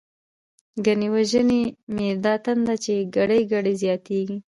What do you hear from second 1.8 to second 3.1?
می دا تنده، چی